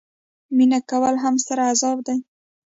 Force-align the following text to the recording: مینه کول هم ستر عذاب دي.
مینه 0.55 0.79
کول 0.89 1.15
هم 1.23 1.35
ستر 1.43 1.57
عذاب 1.71 1.97
دي. 2.07 2.15